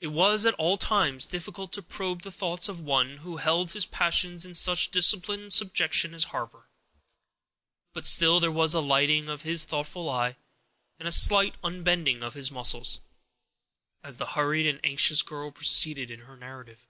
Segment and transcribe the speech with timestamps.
[0.00, 3.86] It was at all times difficult to probe the thoughts of one who held his
[3.86, 6.66] passions in such disciplined subjection as Harper,
[7.92, 10.34] but still there was a lighting of his thoughtful eye,
[10.98, 12.98] and a slight unbending of his muscles,
[14.02, 16.84] as the hurried and anxious girl proceeded in her narrative.